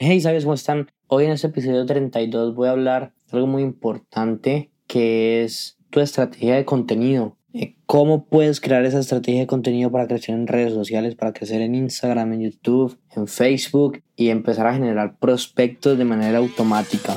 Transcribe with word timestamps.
Hey, 0.00 0.20
¿sabes 0.20 0.44
cómo 0.44 0.54
están? 0.54 0.92
Hoy 1.08 1.24
en 1.24 1.32
este 1.32 1.48
episodio 1.48 1.84
32 1.84 2.54
voy 2.54 2.68
a 2.68 2.70
hablar 2.70 3.14
de 3.26 3.36
algo 3.36 3.48
muy 3.48 3.64
importante 3.64 4.70
que 4.86 5.42
es 5.42 5.76
tu 5.90 5.98
estrategia 5.98 6.54
de 6.54 6.64
contenido. 6.64 7.36
Eh, 7.52 7.74
¿Cómo 7.84 8.24
puedes 8.24 8.60
crear 8.60 8.84
esa 8.84 9.00
estrategia 9.00 9.40
de 9.40 9.48
contenido 9.48 9.90
para 9.90 10.06
crecer 10.06 10.36
en 10.36 10.46
redes 10.46 10.72
sociales, 10.72 11.16
para 11.16 11.32
crecer 11.32 11.62
en 11.62 11.74
Instagram, 11.74 12.32
en 12.34 12.42
YouTube, 12.42 12.96
en 13.16 13.26
Facebook 13.26 14.04
y 14.14 14.28
empezar 14.28 14.68
a 14.68 14.74
generar 14.74 15.18
prospectos 15.18 15.98
de 15.98 16.04
manera 16.04 16.38
automática? 16.38 17.16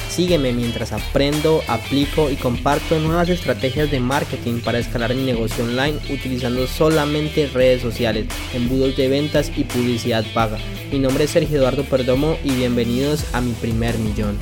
Sígueme 0.11 0.51
mientras 0.51 0.91
aprendo, 0.91 1.61
aplico 1.69 2.29
y 2.29 2.35
comparto 2.35 2.99
nuevas 2.99 3.29
estrategias 3.29 3.89
de 3.89 4.01
marketing 4.01 4.59
para 4.59 4.77
escalar 4.77 5.15
mi 5.15 5.23
negocio 5.23 5.63
online 5.63 5.97
utilizando 6.13 6.67
solamente 6.67 7.47
redes 7.47 7.81
sociales, 7.81 8.27
embudos 8.53 8.97
de 8.97 9.07
ventas 9.07 9.49
y 9.57 9.63
publicidad 9.63 10.25
paga. 10.33 10.57
Mi 10.91 10.99
nombre 10.99 11.23
es 11.23 11.29
Sergio 11.29 11.59
Eduardo 11.59 11.85
Perdomo 11.85 12.35
y 12.43 12.51
bienvenidos 12.51 13.33
a 13.33 13.39
mi 13.39 13.53
primer 13.53 13.97
millón. 13.99 14.37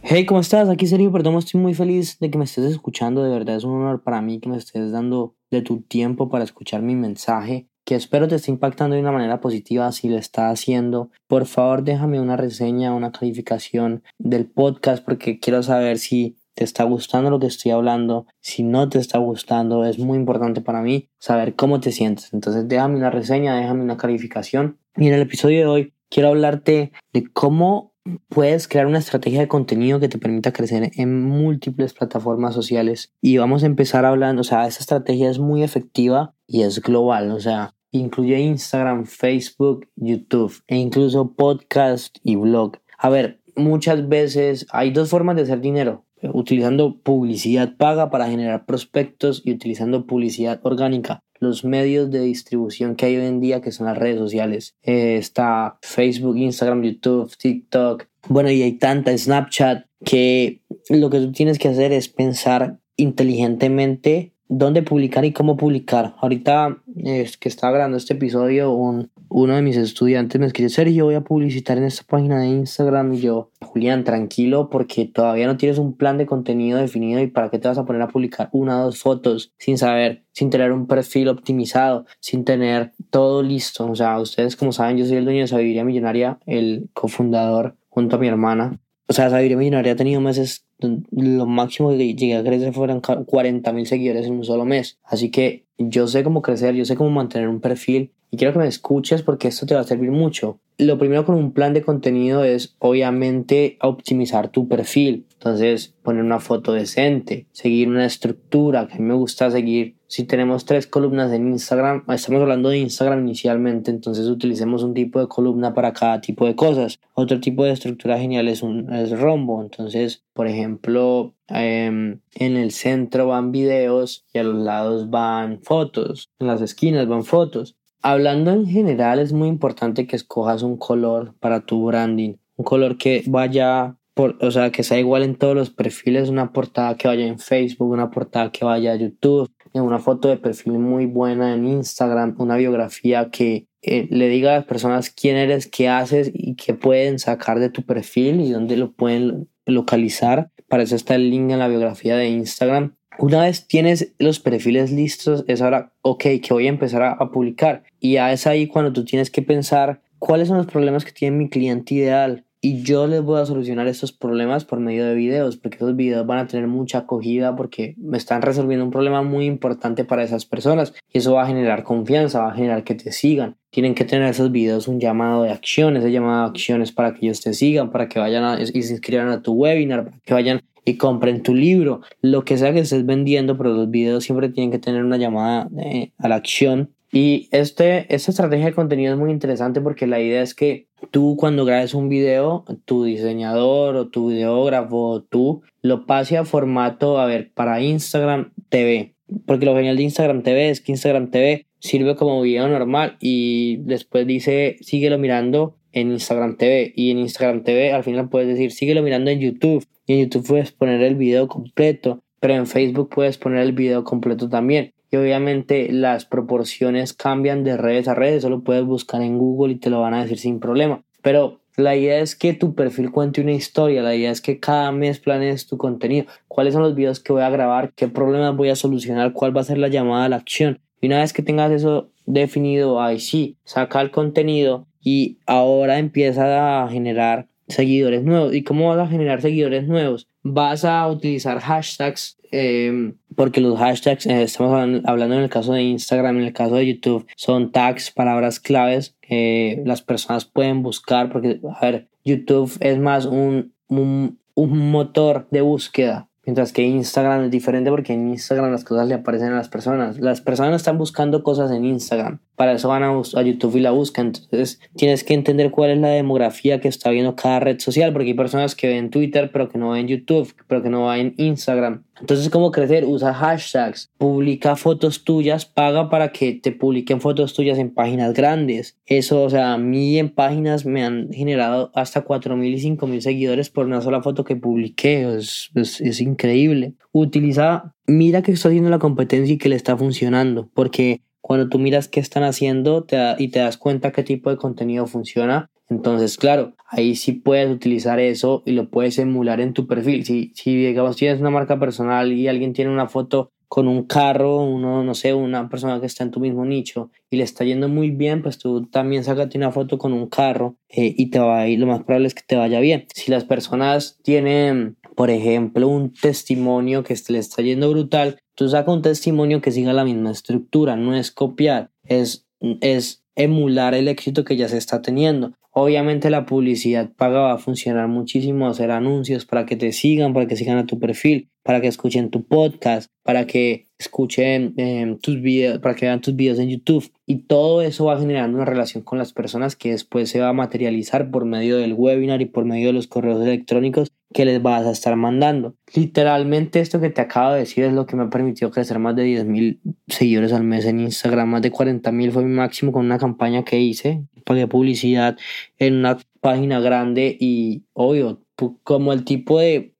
Hey, 0.00 0.26
¿cómo 0.26 0.38
estás? 0.38 0.68
Aquí 0.68 0.86
Sergio 0.86 1.10
Perdomo, 1.10 1.40
estoy 1.40 1.60
muy 1.60 1.74
feliz 1.74 2.20
de 2.20 2.30
que 2.30 2.38
me 2.38 2.44
estés 2.44 2.66
escuchando, 2.66 3.24
de 3.24 3.30
verdad 3.30 3.56
es 3.56 3.64
un 3.64 3.72
honor 3.72 4.04
para 4.04 4.22
mí 4.22 4.38
que 4.38 4.48
me 4.48 4.58
estés 4.58 4.92
dando 4.92 5.34
de 5.50 5.60
tu 5.60 5.80
tiempo 5.80 6.28
para 6.28 6.44
escuchar 6.44 6.82
mi 6.82 6.94
mensaje, 6.94 7.68
que 7.84 7.94
espero 7.94 8.28
te 8.28 8.36
esté 8.36 8.50
impactando 8.50 8.94
de 8.94 9.02
una 9.02 9.12
manera 9.12 9.40
positiva 9.40 9.90
si 9.92 10.08
lo 10.08 10.16
está 10.16 10.50
haciendo. 10.50 11.10
Por 11.26 11.46
favor, 11.46 11.82
déjame 11.82 12.20
una 12.20 12.36
reseña, 12.36 12.94
una 12.94 13.12
calificación 13.12 14.02
del 14.18 14.46
podcast 14.46 15.04
porque 15.04 15.38
quiero 15.38 15.62
saber 15.62 15.98
si 15.98 16.36
te 16.54 16.64
está 16.64 16.84
gustando 16.84 17.30
lo 17.30 17.38
que 17.38 17.46
estoy 17.46 17.72
hablando, 17.72 18.26
si 18.40 18.62
no 18.62 18.88
te 18.88 18.98
está 18.98 19.18
gustando, 19.18 19.84
es 19.84 19.98
muy 19.98 20.18
importante 20.18 20.60
para 20.60 20.82
mí 20.82 21.08
saber 21.18 21.54
cómo 21.54 21.80
te 21.80 21.92
sientes. 21.92 22.32
Entonces 22.32 22.68
déjame 22.68 22.96
una 22.96 23.10
reseña, 23.10 23.56
déjame 23.56 23.82
una 23.82 23.96
calificación. 23.96 24.78
Y 24.96 25.08
en 25.08 25.14
el 25.14 25.22
episodio 25.22 25.60
de 25.60 25.66
hoy 25.66 25.94
quiero 26.10 26.28
hablarte 26.28 26.92
de 27.12 27.24
cómo 27.32 27.92
puedes 28.28 28.68
crear 28.68 28.86
una 28.86 28.98
estrategia 28.98 29.40
de 29.40 29.48
contenido 29.48 30.00
que 30.00 30.08
te 30.08 30.18
permita 30.18 30.52
crecer 30.52 30.90
en 30.96 31.24
múltiples 31.24 31.94
plataformas 31.94 32.54
sociales. 32.54 33.12
Y 33.20 33.38
vamos 33.38 33.62
a 33.62 33.66
empezar 33.66 34.04
hablando, 34.04 34.40
o 34.40 34.44
sea, 34.44 34.66
esta 34.66 34.80
estrategia 34.80 35.30
es 35.30 35.38
muy 35.38 35.62
efectiva 35.62 36.34
y 36.46 36.62
es 36.62 36.80
global, 36.80 37.30
o 37.30 37.40
sea, 37.40 37.74
incluye 37.92 38.40
Instagram, 38.40 39.06
Facebook, 39.06 39.86
YouTube 39.94 40.54
e 40.66 40.76
incluso 40.76 41.32
podcast 41.32 42.18
y 42.24 42.36
blog. 42.36 42.78
A 42.98 43.08
ver, 43.08 43.40
muchas 43.54 44.08
veces 44.08 44.66
hay 44.70 44.90
dos 44.90 45.10
formas 45.10 45.36
de 45.36 45.42
hacer 45.42 45.60
dinero 45.60 46.04
utilizando 46.32 47.00
publicidad 47.02 47.76
paga 47.76 48.10
para 48.10 48.28
generar 48.28 48.64
prospectos 48.64 49.42
y 49.44 49.52
utilizando 49.52 50.06
publicidad 50.06 50.60
orgánica 50.62 51.20
los 51.40 51.64
medios 51.64 52.10
de 52.12 52.20
distribución 52.20 52.94
que 52.94 53.06
hay 53.06 53.16
hoy 53.16 53.26
en 53.26 53.40
día, 53.40 53.60
que 53.60 53.72
son 53.72 53.86
las 53.86 53.98
redes 53.98 54.18
sociales. 54.18 54.76
Eh, 54.84 55.16
está 55.16 55.76
Facebook, 55.82 56.36
Instagram, 56.36 56.82
YouTube, 56.84 57.36
TikTok. 57.36 58.06
Bueno, 58.28 58.50
y 58.52 58.62
hay 58.62 58.74
tanta 58.74 59.16
Snapchat 59.16 59.86
que 60.04 60.62
lo 60.88 61.10
que 61.10 61.18
tú 61.18 61.32
tienes 61.32 61.58
que 61.58 61.66
hacer 61.66 61.92
es 61.92 62.08
pensar 62.08 62.78
inteligentemente 62.96 64.31
dónde 64.52 64.82
publicar 64.82 65.24
y 65.24 65.32
cómo 65.32 65.56
publicar. 65.56 66.14
Ahorita 66.18 66.76
es 66.96 67.38
que 67.38 67.48
estaba 67.48 67.72
grabando 67.72 67.96
este 67.96 68.12
episodio, 68.12 68.72
un, 68.72 69.10
uno 69.30 69.56
de 69.56 69.62
mis 69.62 69.78
estudiantes 69.78 70.38
me 70.38 70.46
escribe, 70.46 70.68
Sergio, 70.68 71.06
voy 71.06 71.14
a 71.14 71.22
publicitar 71.22 71.78
en 71.78 71.84
esta 71.84 72.04
página 72.04 72.40
de 72.40 72.48
Instagram 72.48 73.14
y 73.14 73.20
yo, 73.20 73.50
Julián, 73.62 74.04
tranquilo 74.04 74.68
porque 74.68 75.06
todavía 75.06 75.46
no 75.46 75.56
tienes 75.56 75.78
un 75.78 75.96
plan 75.96 76.18
de 76.18 76.26
contenido 76.26 76.78
definido 76.78 77.22
y 77.22 77.28
para 77.28 77.48
qué 77.50 77.58
te 77.58 77.68
vas 77.68 77.78
a 77.78 77.86
poner 77.86 78.02
a 78.02 78.08
publicar 78.08 78.50
una 78.52 78.82
o 78.82 78.84
dos 78.84 78.98
fotos 78.98 79.52
sin 79.58 79.78
saber, 79.78 80.24
sin 80.32 80.50
tener 80.50 80.72
un 80.72 80.86
perfil 80.86 81.28
optimizado, 81.28 82.04
sin 82.20 82.44
tener 82.44 82.92
todo 83.08 83.42
listo. 83.42 83.90
O 83.90 83.96
sea, 83.96 84.20
ustedes 84.20 84.56
como 84.56 84.72
saben, 84.72 84.98
yo 84.98 85.06
soy 85.06 85.16
el 85.16 85.24
dueño 85.24 85.40
de 85.40 85.48
Sabiduría 85.48 85.84
Millonaria, 85.84 86.38
el 86.44 86.90
cofundador 86.92 87.76
junto 87.88 88.16
a 88.16 88.18
mi 88.18 88.28
hermana. 88.28 88.78
O 89.12 89.14
sea, 89.14 89.28
Sabiduría 89.28 89.58
Millonaria 89.58 89.92
ha 89.92 89.96
tenido 89.96 90.22
meses 90.22 90.64
lo 91.10 91.44
máximo 91.44 91.90
que 91.90 92.14
llegué 92.14 92.34
a 92.34 92.42
crecer 92.42 92.72
fueron 92.72 93.02
40 93.02 93.70
mil 93.74 93.86
seguidores 93.86 94.24
en 94.24 94.32
un 94.32 94.44
solo 94.46 94.64
mes. 94.64 95.00
Así 95.04 95.28
que 95.28 95.66
yo 95.76 96.06
sé 96.06 96.24
cómo 96.24 96.40
crecer, 96.40 96.74
yo 96.74 96.86
sé 96.86 96.96
cómo 96.96 97.10
mantener 97.10 97.48
un 97.48 97.60
perfil 97.60 98.10
y 98.30 98.38
quiero 98.38 98.54
que 98.54 98.60
me 98.60 98.66
escuches 98.66 99.20
porque 99.20 99.48
esto 99.48 99.66
te 99.66 99.74
va 99.74 99.82
a 99.82 99.84
servir 99.84 100.10
mucho. 100.10 100.60
Lo 100.78 100.96
primero 100.96 101.26
con 101.26 101.34
un 101.34 101.52
plan 101.52 101.74
de 101.74 101.82
contenido 101.82 102.42
es 102.42 102.74
obviamente 102.78 103.76
optimizar 103.82 104.48
tu 104.48 104.66
perfil. 104.66 105.26
Entonces, 105.34 105.92
poner 106.02 106.24
una 106.24 106.40
foto 106.40 106.72
decente, 106.72 107.44
seguir 107.52 107.88
una 107.88 108.06
estructura, 108.06 108.88
que 108.88 108.94
a 108.94 108.98
mí 108.98 109.04
me 109.04 109.12
gusta 109.12 109.50
seguir. 109.50 109.96
Si 110.12 110.24
tenemos 110.24 110.66
tres 110.66 110.86
columnas 110.86 111.32
en 111.32 111.48
Instagram, 111.48 112.04
estamos 112.08 112.42
hablando 112.42 112.68
de 112.68 112.76
Instagram 112.76 113.20
inicialmente, 113.20 113.90
entonces 113.90 114.28
utilicemos 114.28 114.82
un 114.82 114.92
tipo 114.92 115.18
de 115.18 115.26
columna 115.26 115.72
para 115.72 115.94
cada 115.94 116.20
tipo 116.20 116.44
de 116.44 116.54
cosas. 116.54 117.00
Otro 117.14 117.40
tipo 117.40 117.64
de 117.64 117.70
estructura 117.70 118.18
genial 118.18 118.48
es 118.48 118.62
un 118.62 118.92
es 118.92 119.18
rombo. 119.18 119.62
Entonces, 119.62 120.22
por 120.34 120.48
ejemplo, 120.48 121.34
em, 121.48 122.20
en 122.34 122.56
el 122.58 122.72
centro 122.72 123.28
van 123.28 123.52
videos 123.52 124.26
y 124.34 124.38
a 124.40 124.42
los 124.42 124.62
lados 124.62 125.08
van 125.08 125.62
fotos. 125.62 126.28
En 126.38 126.46
las 126.46 126.60
esquinas 126.60 127.08
van 127.08 127.24
fotos. 127.24 127.78
Hablando 128.02 128.50
en 128.50 128.66
general, 128.66 129.18
es 129.18 129.32
muy 129.32 129.48
importante 129.48 130.06
que 130.06 130.16
escojas 130.16 130.62
un 130.62 130.76
color 130.76 131.34
para 131.40 131.64
tu 131.64 131.86
branding. 131.86 132.34
Un 132.56 132.66
color 132.66 132.98
que 132.98 133.24
vaya, 133.28 133.96
por, 134.12 134.36
o 134.42 134.50
sea, 134.50 134.70
que 134.72 134.82
sea 134.82 134.98
igual 134.98 135.22
en 135.22 135.36
todos 135.36 135.54
los 135.54 135.70
perfiles. 135.70 136.28
Una 136.28 136.52
portada 136.52 136.98
que 136.98 137.08
vaya 137.08 137.26
en 137.26 137.38
Facebook, 137.38 137.88
una 137.88 138.10
portada 138.10 138.52
que 138.52 138.66
vaya 138.66 138.92
a 138.92 138.96
YouTube, 138.96 139.50
una 139.80 139.98
foto 139.98 140.28
de 140.28 140.36
perfil 140.36 140.74
muy 140.74 141.06
buena 141.06 141.54
en 141.54 141.66
Instagram, 141.66 142.34
una 142.38 142.56
biografía 142.56 143.30
que 143.30 143.66
eh, 143.82 144.06
le 144.10 144.28
diga 144.28 144.52
a 144.52 144.56
las 144.58 144.64
personas 144.64 145.10
quién 145.10 145.36
eres, 145.36 145.66
qué 145.66 145.88
haces 145.88 146.30
y 146.32 146.54
qué 146.54 146.74
pueden 146.74 147.18
sacar 147.18 147.58
de 147.58 147.70
tu 147.70 147.82
perfil 147.82 148.40
y 148.40 148.50
dónde 148.50 148.76
lo 148.76 148.92
pueden 148.92 149.48
localizar. 149.66 150.50
Para 150.68 150.84
eso 150.84 150.96
está 150.96 151.14
el 151.14 151.30
link 151.30 151.50
en 151.50 151.58
la 151.58 151.68
biografía 151.68 152.16
de 152.16 152.28
Instagram. 152.28 152.94
Una 153.18 153.42
vez 153.42 153.66
tienes 153.66 154.14
los 154.18 154.40
perfiles 154.40 154.90
listos, 154.90 155.44
es 155.46 155.60
ahora, 155.60 155.92
ok, 156.02 156.22
que 156.42 156.48
voy 156.50 156.66
a 156.66 156.70
empezar 156.70 157.02
a, 157.02 157.30
publicar. 157.30 157.82
Y 158.00 158.14
ya 158.14 158.32
es 158.32 158.46
ahí 158.46 158.66
cuando 158.66 158.92
tú 158.92 159.04
tienes 159.04 159.30
que 159.30 159.42
pensar 159.42 160.00
cuáles 160.18 160.48
son 160.48 160.56
los 160.56 160.66
problemas 160.66 161.04
que 161.04 161.12
tiene 161.12 161.36
mi 161.36 161.48
cliente 161.48 161.94
ideal. 161.94 162.44
Y 162.64 162.84
yo 162.84 163.08
les 163.08 163.22
voy 163.22 163.40
a 163.40 163.44
solucionar 163.44 163.88
estos 163.88 164.12
problemas 164.12 164.64
por 164.64 164.78
medio 164.78 165.04
de 165.04 165.16
videos, 165.16 165.56
porque 165.56 165.78
esos 165.78 165.96
videos 165.96 166.24
van 166.24 166.38
a 166.38 166.46
tener 166.46 166.68
mucha 166.68 166.98
acogida 166.98 167.56
porque 167.56 167.96
me 167.98 168.16
están 168.16 168.40
resolviendo 168.40 168.84
un 168.84 168.92
problema 168.92 169.20
muy 169.22 169.46
importante 169.46 170.04
para 170.04 170.22
esas 170.22 170.46
personas. 170.46 170.94
Y 171.12 171.18
eso 171.18 171.32
va 171.32 171.42
a 171.42 171.48
generar 171.48 171.82
confianza, 171.82 172.42
va 172.42 172.52
a 172.52 172.54
generar 172.54 172.84
que 172.84 172.94
te 172.94 173.10
sigan. 173.10 173.56
Tienen 173.70 173.96
que 173.96 174.04
tener 174.04 174.28
esos 174.28 174.52
videos 174.52 174.86
un 174.86 175.00
llamado 175.00 175.42
de 175.42 175.50
acción, 175.50 175.96
ese 175.96 176.12
llamado 176.12 176.44
de 176.44 176.50
acciones 176.50 176.92
para 176.92 177.14
que 177.14 177.26
ellos 177.26 177.40
te 177.40 177.52
sigan, 177.52 177.90
para 177.90 178.08
que 178.08 178.20
vayan 178.20 178.62
y 178.62 178.82
se 178.82 178.92
inscriban 178.92 179.30
a 179.30 179.42
tu 179.42 179.54
webinar, 179.54 180.04
para 180.04 180.18
que 180.24 180.32
vayan 180.32 180.60
y 180.84 180.96
compren 180.98 181.42
tu 181.42 181.54
libro, 181.54 182.02
lo 182.20 182.44
que 182.44 182.58
sea 182.58 182.72
que 182.72 182.80
estés 182.80 183.04
vendiendo, 183.04 183.58
pero 183.58 183.70
los 183.70 183.90
videos 183.90 184.22
siempre 184.22 184.48
tienen 184.48 184.70
que 184.70 184.78
tener 184.78 185.04
una 185.04 185.16
llamada 185.16 185.68
eh, 185.78 186.12
a 186.18 186.28
la 186.28 186.36
acción. 186.36 186.90
Y 187.14 187.50
este, 187.52 188.12
esta 188.12 188.30
estrategia 188.30 188.66
de 188.66 188.74
contenido 188.74 189.12
es 189.12 189.18
muy 189.18 189.30
interesante 189.30 189.82
porque 189.82 190.06
la 190.06 190.18
idea 190.18 190.40
es 190.40 190.54
que 190.54 190.88
tú 191.10 191.36
cuando 191.38 191.66
grabes 191.66 191.92
un 191.92 192.08
video, 192.08 192.64
tu 192.86 193.04
diseñador 193.04 193.96
o 193.96 194.08
tu 194.08 194.30
videógrafo 194.30 195.22
tú 195.28 195.62
lo 195.82 196.06
pase 196.06 196.38
a 196.38 196.46
formato, 196.46 197.20
a 197.20 197.26
ver, 197.26 197.52
para 197.52 197.82
Instagram 197.82 198.52
TV. 198.70 199.14
Porque 199.46 199.66
lo 199.66 199.76
genial 199.76 199.98
de 199.98 200.04
Instagram 200.04 200.42
TV 200.42 200.70
es 200.70 200.80
que 200.80 200.92
Instagram 200.92 201.30
TV 201.30 201.66
sirve 201.80 202.16
como 202.16 202.40
video 202.40 202.66
normal 202.68 203.18
y 203.20 203.76
después 203.82 204.26
dice 204.26 204.76
síguelo 204.80 205.18
mirando 205.18 205.76
en 205.92 206.12
Instagram 206.12 206.56
TV 206.56 206.94
y 206.96 207.10
en 207.10 207.18
Instagram 207.18 207.62
TV 207.64 207.92
al 207.92 208.04
final 208.04 208.30
puedes 208.30 208.48
decir 208.48 208.72
síguelo 208.72 209.02
mirando 209.02 209.30
en 209.30 209.40
YouTube 209.40 209.84
y 210.06 210.14
en 210.14 210.20
YouTube 210.20 210.46
puedes 210.46 210.72
poner 210.72 211.02
el 211.02 211.16
video 211.16 211.48
completo 211.48 212.22
pero 212.40 212.54
en 212.54 212.66
Facebook 212.66 213.10
puedes 213.10 213.36
poner 213.36 213.62
el 213.62 213.72
video 213.72 214.04
completo 214.04 214.48
también 214.48 214.92
y 215.12 215.16
obviamente 215.16 215.92
las 215.92 216.24
proporciones 216.24 217.12
cambian 217.12 217.62
de 217.62 217.76
redes 217.76 218.08
a 218.08 218.14
redes 218.14 218.42
solo 218.42 218.62
puedes 218.62 218.84
buscar 218.84 219.22
en 219.22 219.38
Google 219.38 219.74
y 219.74 219.76
te 219.76 219.90
lo 219.90 220.00
van 220.00 220.14
a 220.14 220.22
decir 220.22 220.38
sin 220.38 220.58
problema 220.58 221.04
pero 221.22 221.60
la 221.76 221.96
idea 221.96 222.20
es 222.20 222.36
que 222.36 222.52
tu 222.52 222.74
perfil 222.74 223.10
cuente 223.10 223.40
una 223.40 223.52
historia, 223.52 224.02
la 224.02 224.14
idea 224.14 224.30
es 224.30 224.42
que 224.42 224.60
cada 224.60 224.92
mes 224.92 225.20
planees 225.20 225.66
tu 225.66 225.78
contenido, 225.78 226.26
cuáles 226.46 226.74
son 226.74 226.82
los 226.82 226.94
videos 226.94 227.18
que 227.18 227.32
voy 227.32 227.42
a 227.42 227.48
grabar, 227.48 227.92
qué 227.94 228.08
problemas 228.08 228.54
voy 228.56 228.68
a 228.68 228.76
solucionar, 228.76 229.32
cuál 229.32 229.56
va 229.56 229.62
a 229.62 229.64
ser 229.64 229.78
la 229.78 229.88
llamada 229.88 230.26
a 230.26 230.28
la 230.28 230.36
acción. 230.36 230.80
Y 231.00 231.06
una 231.06 231.20
vez 231.20 231.32
que 231.32 231.42
tengas 231.42 231.72
eso 231.72 232.10
definido, 232.26 233.00
ahí 233.00 233.18
sí, 233.20 233.56
saca 233.64 234.02
el 234.02 234.10
contenido 234.10 234.86
y 235.00 235.38
ahora 235.46 235.98
empieza 235.98 236.84
a 236.84 236.88
generar 236.88 237.48
seguidores 237.68 238.22
nuevos. 238.22 238.54
¿Y 238.54 238.64
cómo 238.64 238.88
vas 238.88 238.98
a 238.98 239.10
generar 239.10 239.40
seguidores 239.40 239.88
nuevos? 239.88 240.28
Vas 240.42 240.84
a 240.84 241.06
utilizar 241.08 241.60
hashtags, 241.60 242.38
em, 242.50 243.16
porque 243.36 243.60
los 243.60 243.78
hashtags, 243.78 244.26
eh, 244.26 244.42
estamos 244.42 244.72
hablando 245.04 245.36
en 245.36 245.42
el 245.42 245.50
caso 245.50 245.72
de 245.72 245.82
Instagram, 245.82 246.38
en 246.38 246.44
el 246.44 246.52
caso 246.52 246.74
de 246.74 246.86
YouTube, 246.86 247.26
son 247.36 247.72
tags, 247.72 248.10
palabras 248.10 248.60
claves 248.60 249.16
que 249.20 249.82
las 249.86 250.02
personas 250.02 250.44
pueden 250.44 250.82
buscar, 250.82 251.30
porque, 251.30 251.60
a 251.80 251.84
ver, 251.84 252.08
YouTube 252.24 252.72
es 252.80 252.98
más 252.98 253.26
un, 253.26 253.72
un, 253.88 254.38
un 254.54 254.90
motor 254.90 255.48
de 255.50 255.60
búsqueda 255.60 256.28
Mientras 256.44 256.72
que 256.72 256.82
Instagram 256.82 257.44
es 257.44 257.50
diferente 257.52 257.90
porque 257.90 258.14
en 258.14 258.30
Instagram 258.30 258.72
las 258.72 258.82
cosas 258.82 259.06
le 259.06 259.14
aparecen 259.14 259.52
a 259.52 259.56
las 259.56 259.68
personas. 259.68 260.18
Las 260.18 260.40
personas 260.40 260.74
están 260.74 260.98
buscando 260.98 261.44
cosas 261.44 261.70
en 261.70 261.84
Instagram. 261.84 262.40
Para 262.62 262.74
eso 262.74 262.86
van 262.86 263.02
a, 263.02 263.10
a, 263.10 263.42
YouTube 263.42 263.74
y 263.74 263.80
la 263.80 263.90
buscan. 263.90 264.26
Entonces 264.26 264.78
tienes 264.94 265.24
que 265.24 265.34
entender 265.34 265.72
cuál 265.72 265.90
es 265.90 265.98
la 265.98 266.10
demografía 266.10 266.80
que 266.80 266.86
está 266.86 267.10
viendo 267.10 267.34
cada 267.34 267.58
red 267.58 267.80
social. 267.80 268.12
Porque 268.12 268.28
hay 268.28 268.34
personas 268.34 268.76
que 268.76 268.86
ven 268.86 269.10
Twitter 269.10 269.50
pero 269.52 269.68
que 269.68 269.78
no 269.78 269.90
ven 269.90 270.06
YouTube, 270.06 270.54
pero 270.68 270.80
que 270.80 270.88
no 270.88 271.08
ven 271.08 271.34
Instagram. 271.38 272.04
Entonces, 272.20 272.50
¿cómo 272.50 272.70
crecer? 272.70 273.04
Usa 273.04 273.34
hashtags, 273.34 274.12
publica 274.16 274.76
fotos 274.76 275.24
tuyas, 275.24 275.66
paga 275.66 276.08
para 276.08 276.30
que 276.30 276.52
te 276.52 276.70
publiquen 276.70 277.20
fotos 277.20 277.52
tuyas 277.52 277.78
en 277.78 277.92
páginas 277.92 278.32
grandes. 278.32 278.96
Eso, 279.06 279.42
o 279.42 279.50
sea, 279.50 279.72
a 279.72 279.78
mí 279.78 280.16
en 280.20 280.30
páginas 280.30 280.86
me 280.86 281.02
han 281.02 281.32
generado 281.32 281.90
hasta 281.96 282.24
4.000 282.24 282.64
y 282.64 282.96
5.000 282.96 283.20
seguidores 283.22 283.70
por 283.70 283.86
una 283.86 284.02
sola 284.02 284.22
foto 284.22 284.44
que 284.44 284.54
publiqué. 284.54 285.36
Es, 285.36 285.70
es, 285.74 286.20
increíble. 286.20 286.94
Utiliza, 287.10 287.92
mira 288.06 288.42
que 288.42 288.52
está 288.52 288.68
haciendo 288.68 288.90
la 288.90 289.00
competencia 289.00 289.54
y 289.54 289.58
que 289.58 289.68
le 289.68 289.74
está 289.74 289.96
funcionando. 289.96 290.70
Porque 290.74 291.22
cuando 291.52 291.68
tú 291.68 291.78
miras 291.78 292.08
qué 292.08 292.18
están 292.18 292.44
haciendo 292.44 293.04
y 293.36 293.48
te 293.48 293.58
das 293.58 293.76
cuenta 293.76 294.10
qué 294.10 294.22
tipo 294.22 294.48
de 294.48 294.56
contenido 294.56 295.06
funciona, 295.06 295.70
entonces, 295.90 296.38
claro, 296.38 296.72
ahí 296.88 297.14
sí 297.14 297.32
puedes 297.32 297.70
utilizar 297.70 298.18
eso 298.20 298.62
y 298.64 298.72
lo 298.72 298.88
puedes 298.88 299.18
emular 299.18 299.60
en 299.60 299.74
tu 299.74 299.86
perfil. 299.86 300.24
Si, 300.24 300.52
si 300.54 300.74
digamos 300.74 301.16
tienes 301.16 301.40
una 301.40 301.50
marca 301.50 301.78
personal 301.78 302.32
y 302.32 302.48
alguien 302.48 302.72
tiene 302.72 302.90
una 302.90 303.06
foto 303.06 303.50
con 303.68 303.86
un 303.86 304.04
carro, 304.04 304.62
uno, 304.62 305.04
no 305.04 305.14
sé, 305.14 305.34
una 305.34 305.68
persona 305.68 306.00
que 306.00 306.06
está 306.06 306.24
en 306.24 306.30
tu 306.30 306.40
mismo 306.40 306.64
nicho 306.64 307.10
y 307.30 307.36
le 307.36 307.42
está 307.42 307.64
yendo 307.64 307.90
muy 307.90 308.10
bien, 308.10 308.42
pues 308.42 308.56
tú 308.56 308.86
también 308.86 309.24
sácate 309.24 309.58
una 309.58 309.70
foto 309.70 309.98
con 309.98 310.14
un 310.14 310.28
carro 310.28 310.76
eh, 310.88 311.14
y 311.14 311.28
te 311.28 311.38
va 311.38 311.60
a 311.60 311.68
lo 311.68 311.86
más 311.86 312.02
probable 312.04 312.28
es 312.28 312.34
que 312.34 312.42
te 312.46 312.56
vaya 312.56 312.80
bien. 312.80 313.06
Si 313.14 313.30
las 313.30 313.44
personas 313.44 314.18
tienen, 314.22 314.96
por 315.14 315.30
ejemplo, 315.30 315.88
un 315.88 316.12
testimonio 316.12 317.02
que 317.02 317.16
le 317.28 317.38
está 317.38 317.62
yendo 317.62 317.90
brutal, 317.90 318.38
tú 318.54 318.68
saca 318.68 318.92
un 318.92 319.02
testimonio 319.02 319.60
que 319.60 319.72
siga 319.72 319.92
la 319.92 320.04
misma 320.04 320.30
estructura, 320.30 320.96
no 320.96 321.14
es 321.14 321.30
copiar, 321.30 321.90
es, 322.04 322.46
es 322.80 323.22
emular 323.34 323.94
el 323.94 324.08
éxito 324.08 324.44
que 324.44 324.56
ya 324.56 324.68
se 324.68 324.78
está 324.78 325.02
teniendo. 325.02 325.52
Obviamente 325.74 326.28
la 326.28 326.44
publicidad 326.44 327.10
paga 327.16 327.40
va 327.40 327.52
a 327.54 327.58
funcionar 327.58 328.06
muchísimo, 328.06 328.68
hacer 328.68 328.90
anuncios 328.90 329.46
para 329.46 329.64
que 329.64 329.74
te 329.74 329.92
sigan, 329.92 330.34
para 330.34 330.46
que 330.46 330.56
sigan 330.56 330.76
a 330.76 330.84
tu 330.84 330.98
perfil, 330.98 331.48
para 331.62 331.80
que 331.80 331.86
escuchen 331.86 332.28
tu 332.28 332.44
podcast, 332.44 333.10
para 333.22 333.46
que 333.46 333.86
escuchen 333.98 334.74
em, 334.76 335.16
tus 335.16 335.40
videos, 335.40 335.78
para 335.78 335.94
que 335.94 336.04
vean 336.04 336.20
tus 336.20 336.36
videos 336.36 336.58
en 336.58 336.68
YouTube. 336.68 337.10
Y 337.24 337.44
todo 337.44 337.80
eso 337.80 338.04
va 338.04 338.18
generando 338.18 338.58
una 338.58 338.66
relación 338.66 339.02
con 339.02 339.16
las 339.16 339.32
personas 339.32 339.74
que 339.74 339.92
después 339.92 340.28
se 340.28 340.40
va 340.40 340.50
a 340.50 340.52
materializar 340.52 341.30
por 341.30 341.46
medio 341.46 341.78
del 341.78 341.94
webinar 341.94 342.42
y 342.42 342.46
por 342.46 342.66
medio 342.66 342.88
de 342.88 342.92
los 342.92 343.06
correos 343.06 343.40
electrónicos 343.40 344.12
que 344.32 344.44
les 344.44 344.62
vas 344.62 344.86
a 344.86 344.90
estar 344.90 345.14
mandando. 345.16 345.74
Literalmente 345.94 346.80
esto 346.80 347.00
que 347.00 347.10
te 347.10 347.20
acabo 347.20 347.52
de 347.52 347.60
decir 347.60 347.84
es 347.84 347.92
lo 347.92 348.06
que 348.06 348.16
me 348.16 348.24
ha 348.24 348.30
permitido 348.30 348.70
crecer 348.70 348.98
más 348.98 349.16
de 349.16 349.26
10.000 349.26 349.78
seguidores 350.08 350.52
al 350.52 350.64
mes 350.64 350.84
en 350.86 351.00
Instagram, 351.00 351.48
más 351.48 351.62
de 351.62 351.72
40.000 351.72 352.30
fue 352.30 352.44
mi 352.44 352.54
máximo 352.54 352.92
con 352.92 353.04
una 353.04 353.18
campaña 353.18 353.64
que 353.64 353.80
hice, 353.80 354.24
pagué 354.44 354.66
publicidad 354.66 355.36
en 355.78 355.94
una 355.94 356.18
página 356.40 356.80
grande 356.80 357.36
y 357.38 357.84
obvio, 357.92 358.42
como 358.82 359.12
el 359.12 359.24
tipo 359.24 359.60
de 359.60 359.94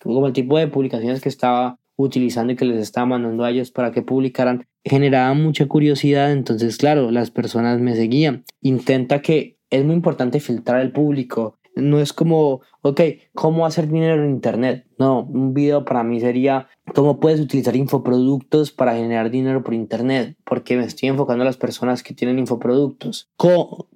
como 0.00 0.26
el 0.26 0.32
tipo 0.32 0.58
de 0.58 0.66
publicaciones 0.66 1.20
que 1.20 1.28
estaba 1.28 1.78
utilizando 1.94 2.52
y 2.52 2.56
que 2.56 2.64
les 2.64 2.80
estaba 2.80 3.06
mandando 3.06 3.44
a 3.44 3.50
ellos 3.50 3.70
para 3.70 3.92
que 3.92 4.02
publicaran 4.02 4.66
generaba 4.84 5.34
mucha 5.34 5.66
curiosidad, 5.66 6.32
entonces 6.32 6.76
claro, 6.76 7.10
las 7.10 7.30
personas 7.30 7.80
me 7.80 7.96
seguían. 7.96 8.44
Intenta 8.60 9.20
que 9.20 9.58
es 9.70 9.84
muy 9.84 9.94
importante 9.94 10.40
filtrar 10.40 10.80
el 10.80 10.92
público, 10.92 11.58
no 11.76 12.00
es 12.00 12.12
como, 12.12 12.62
ok, 12.80 13.00
¿cómo 13.34 13.66
hacer 13.66 13.88
dinero 13.88 14.24
en 14.24 14.30
Internet? 14.30 14.86
No, 14.98 15.20
un 15.20 15.52
video 15.52 15.84
para 15.84 16.02
mí 16.02 16.20
sería 16.20 16.68
cómo 16.94 17.20
puedes 17.20 17.38
utilizar 17.38 17.76
infoproductos 17.76 18.72
para 18.72 18.94
generar 18.94 19.30
dinero 19.30 19.62
por 19.62 19.74
Internet, 19.74 20.36
porque 20.44 20.76
me 20.76 20.84
estoy 20.84 21.10
enfocando 21.10 21.42
a 21.42 21.44
las 21.44 21.58
personas 21.58 22.02
que 22.02 22.14
tienen 22.14 22.38
infoproductos. 22.38 23.28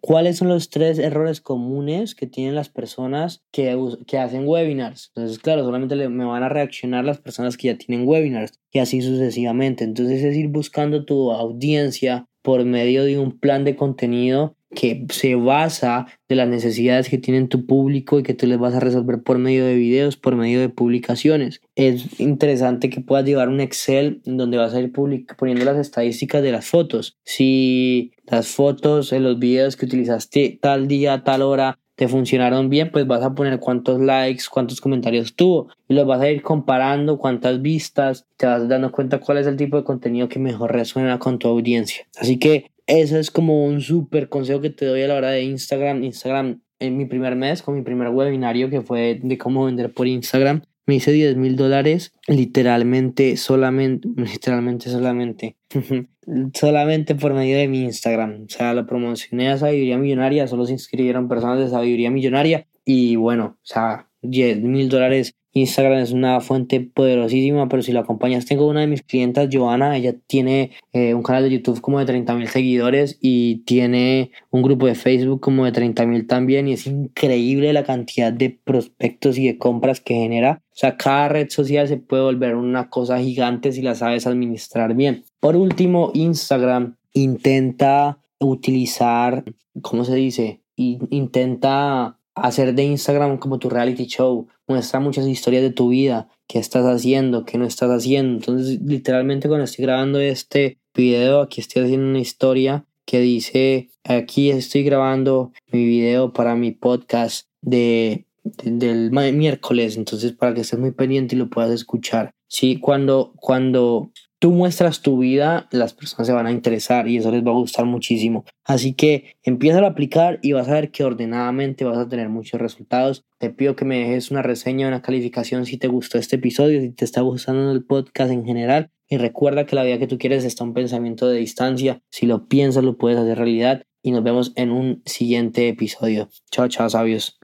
¿Cuáles 0.00 0.37
son 0.37 0.49
los 0.49 0.69
tres 0.69 0.99
errores 0.99 1.41
comunes 1.41 2.15
que 2.15 2.27
tienen 2.27 2.55
las 2.55 2.69
personas 2.69 3.43
que, 3.50 3.77
que 4.06 4.19
hacen 4.19 4.47
webinars? 4.47 5.11
Entonces, 5.15 5.38
claro, 5.38 5.65
solamente 5.65 5.97
me 6.09 6.25
van 6.25 6.43
a 6.43 6.50
reaccionar 6.50 7.05
las 7.05 7.19
personas 7.19 7.56
que 7.56 7.69
ya 7.69 7.79
tienen 7.79 8.06
webinars 8.06 8.53
y 8.71 8.79
así 8.81 9.00
sucesivamente. 9.00 9.85
Entonces 9.85 10.23
es 10.23 10.37
ir 10.37 10.49
buscando 10.49 11.06
tu 11.06 11.33
audiencia 11.33 12.26
por 12.43 12.65
medio 12.65 13.05
de 13.05 13.19
un 13.19 13.38
plan 13.38 13.65
de 13.65 13.76
contenido 13.76 14.56
que 14.75 15.07
se 15.11 15.35
basa 15.35 16.07
de 16.29 16.37
las 16.37 16.49
necesidades 16.49 17.09
que 17.09 17.19
tiene 17.19 17.47
tu 17.49 17.67
público 17.67 18.19
y 18.19 18.23
que 18.23 18.35
tú 18.35 18.47
les 18.47 18.59
vas 18.59 18.75
a 18.75 18.81
resolver 18.81 19.23
por 19.23 19.39
medio 19.39 19.65
de 19.65 19.75
videos, 19.75 20.17
por 20.17 20.37
medio 20.37 20.61
de 20.61 20.69
publicaciones. 20.69 21.61
Es 21.75 22.21
interesante 22.21 22.91
que 22.91 23.01
puedas 23.01 23.25
llevar 23.25 23.49
un 23.49 23.61
Excel 23.61 24.21
donde 24.25 24.59
vas 24.59 24.75
a 24.75 24.81
ir 24.81 24.93
poniendo 24.93 25.65
las 25.65 25.79
estadísticas 25.79 26.43
de 26.43 26.53
las 26.53 26.67
fotos. 26.67 27.17
Si 27.25 28.13
las 28.27 28.49
fotos 28.49 29.13
en 29.13 29.25
los 29.25 29.39
videos 29.39 29.77
que 29.77 29.87
utilizaste 29.87 30.59
tal 30.61 30.87
día, 30.87 31.25
tal 31.25 31.43
hora, 31.43 31.79
te 32.01 32.09
funcionaron 32.09 32.71
bien, 32.71 32.91
pues 32.91 33.07
vas 33.07 33.23
a 33.23 33.35
poner 33.35 33.61
cuántos 33.61 34.01
likes, 34.01 34.45
cuántos 34.51 34.81
comentarios 34.81 35.35
tuvo 35.35 35.69
y 35.87 35.93
los 35.93 36.07
vas 36.07 36.23
a 36.23 36.31
ir 36.31 36.41
comparando, 36.41 37.19
cuántas 37.19 37.61
vistas, 37.61 38.27
te 38.39 38.47
vas 38.47 38.67
dando 38.69 38.91
cuenta 38.91 39.21
cuál 39.21 39.37
es 39.37 39.47
el 39.47 39.59
tipo 39.59 39.77
de 39.77 39.85
contenido 39.85 40.27
que 40.27 40.39
mejor 40.39 40.73
resuena 40.73 41.19
con 41.19 41.39
tu 41.39 41.49
audiencia. 41.49 42.07
Así 42.19 42.39
que 42.39 42.71
ese 42.91 43.21
es 43.21 43.31
como 43.31 43.65
un 43.65 43.81
súper 43.81 44.29
consejo 44.29 44.61
que 44.61 44.71
te 44.71 44.85
doy 44.85 45.03
a 45.03 45.09
la 45.09 45.15
hora 45.15 45.31
de 45.31 45.43
Instagram. 45.45 46.03
Instagram 46.03 46.61
en 46.79 46.97
mi 46.97 47.05
primer 47.05 47.37
mes, 47.37 47.63
con 47.63 47.75
mi 47.75 47.83
primer 47.83 48.09
webinario 48.09 48.71
que 48.71 48.81
fue 48.81 49.21
de 49.23 49.39
cómo 49.39 49.67
vender 49.67 49.93
por 49.93 50.07
Instagram, 50.07 50.63
me 50.87 50.97
hice 50.97 51.13
10 51.13 51.37
mil 51.37 51.55
dólares 51.55 52.13
literalmente 52.27 53.37
solamente, 53.37 54.09
literalmente 54.17 54.91
solamente, 54.91 55.57
solamente 56.55 57.15
por 57.15 57.35
medio 57.35 57.59
de 57.59 57.69
mi 57.69 57.83
Instagram. 57.83 58.47
O 58.47 58.49
sea, 58.49 58.75
lo 58.75 58.87
promocioné 58.87 59.51
a 59.51 59.59
Sabiduría 59.59 59.99
Millonaria, 59.99 60.49
solo 60.49 60.67
se 60.67 60.73
inscribieron 60.73 61.29
personas 61.29 61.61
de 61.61 61.69
Sabiduría 61.69 62.11
Millonaria 62.11 62.67
y 62.85 63.17
bueno, 63.17 63.59
o 63.59 63.67
sea, 63.67 64.09
10 64.23 64.63
mil 64.63 64.89
dólares 64.89 65.35
Instagram 65.52 65.99
es 65.99 66.12
una 66.12 66.41
fuente 66.41 66.81
poderosísima, 66.81 67.69
pero 67.69 67.82
si 67.82 67.93
lo 67.93 68.00
acompañas, 68.00 68.47
tengo 68.47 68.69
una 68.69 68.81
de 68.81 68.87
mis 68.87 69.02
clientas, 69.02 69.49
Joana, 69.52 69.97
ella 69.97 70.14
tiene 70.26 70.70
eh, 70.93 71.14
un 71.14 71.23
canal 71.23 71.44
de 71.44 71.50
YouTube 71.50 71.81
como 71.81 71.99
de 71.99 72.06
30 72.06 72.35
mil 72.35 72.49
seguidores 72.49 73.19
y 73.21 73.59
tiene 73.64 74.30
un 74.50 74.62
grupo 74.62 74.87
de 74.87 74.95
Facebook 74.95 75.40
como 75.40 75.64
de 75.64 75.73
30 75.73 76.07
mil 76.07 76.26
también 76.26 76.69
y 76.69 76.75
es 76.75 76.87
increíble 76.87 77.73
la 77.73 77.85
cantidad 77.85 78.33
de 78.33 78.50
prospectos 78.62 79.38
y 79.38 79.47
de 79.47 79.59
compras 79.59 80.00
que 80.00 80.14
genera. 80.14 80.62
O 80.69 80.76
sea, 80.76 80.97
cada 80.97 81.28
red 81.28 81.50
social 81.50 81.88
se 81.88 81.97
puede 81.97 82.23
volver 82.23 82.54
una 82.54 82.88
cosa 82.88 83.19
gigante 83.19 83.73
si 83.73 83.83
la 83.83 83.95
sabes 83.95 84.26
administrar 84.26 84.95
bien. 84.95 85.25
Por 85.40 85.57
último, 85.57 86.12
Instagram 86.14 86.97
intenta 87.12 88.19
utilizar, 88.38 89.45
¿cómo 89.83 90.04
se 90.04 90.14
dice? 90.14 90.62
Intenta 90.76 92.20
hacer 92.42 92.75
de 92.75 92.85
Instagram 92.85 93.38
como 93.38 93.59
tu 93.59 93.68
reality 93.68 94.06
show, 94.06 94.49
muestra 94.66 95.00
muchas 95.00 95.26
historias 95.26 95.62
de 95.62 95.70
tu 95.70 95.88
vida, 95.88 96.28
qué 96.47 96.59
estás 96.59 96.85
haciendo, 96.85 97.44
qué 97.44 97.59
no 97.59 97.64
estás 97.64 97.90
haciendo. 97.90 98.37
Entonces, 98.37 98.80
literalmente 98.82 99.49
cuando 99.49 99.64
estoy 99.64 99.85
grabando 99.85 100.20
este 100.20 100.78
video, 100.94 101.40
aquí 101.40 101.61
estoy 101.61 101.85
haciendo 101.85 102.09
una 102.09 102.20
historia 102.20 102.85
que 103.04 103.20
dice, 103.20 103.90
aquí 104.04 104.50
estoy 104.50 104.85
grabando 104.85 105.52
mi 105.73 105.85
video 105.85 106.32
para 106.32 106.54
mi 106.54 106.70
podcast 106.70 107.47
de, 107.61 108.26
del 108.44 109.11
miércoles, 109.11 109.97
entonces 109.97 110.32
para 110.32 110.54
que 110.54 110.61
estés 110.61 110.78
muy 110.78 110.92
pendiente 110.92 111.35
y 111.35 111.38
lo 111.38 111.50
puedas 111.50 111.70
escuchar. 111.73 112.32
Sí, 112.47 112.78
cuando, 112.78 113.32
cuando 113.37 114.12
tú 114.40 114.50
muestras 114.52 115.02
tu 115.02 115.18
vida, 115.18 115.68
las 115.70 115.92
personas 115.92 116.26
se 116.26 116.32
van 116.32 116.47
a 116.47 116.50
interesar 116.50 117.06
y 117.06 117.18
eso 117.18 117.30
les 117.30 117.47
va 117.47 117.50
a 117.50 117.54
gustar 117.54 117.85
muchísimo. 117.85 118.44
Así 118.64 118.94
que 118.94 119.37
empieza 119.44 119.80
a 119.80 119.87
aplicar 119.87 120.40
y 120.42 120.52
vas 120.52 120.68
a 120.68 120.73
ver 120.73 120.90
que 120.90 121.04
ordenadamente 121.04 121.85
vas 121.85 121.99
a 121.99 122.09
tener 122.09 122.30
muchos 122.30 122.61
resultados. 122.61 123.25
Te 123.38 123.50
pido 123.50 123.76
que 123.76 123.85
me 123.85 123.99
dejes 123.99 124.30
una 124.30 124.42
reseña, 124.42 124.88
una 124.88 125.02
calificación 125.02 125.66
si 125.66 125.76
te 125.76 125.88
gustó 125.88 126.18
este 126.18 126.37
episodio, 126.37 126.80
si 126.80 126.90
te 126.90 127.04
está 127.04 127.20
gustando 127.20 127.70
el 127.70 127.85
podcast 127.85 128.32
en 128.32 128.44
general. 128.44 128.90
Y 129.09 129.18
recuerda 129.18 129.66
que 129.66 129.76
la 129.76 129.85
vida 129.85 129.99
que 129.99 130.06
tú 130.06 130.18
quieres 130.18 130.44
está 130.44 130.64
un 130.64 130.73
pensamiento 130.73 131.28
de 131.28 131.38
distancia. 131.38 132.00
Si 132.11 132.26
lo 132.26 132.49
piensas, 132.49 132.82
lo 132.82 132.97
puedes 132.97 133.18
hacer 133.18 133.37
realidad. 133.37 133.82
Y 134.02 134.12
nos 134.12 134.23
vemos 134.23 134.52
en 134.56 134.70
un 134.70 135.02
siguiente 135.04 135.68
episodio. 135.68 136.30
Chao, 136.50 136.68
chao, 136.68 136.88
sabios. 136.88 137.39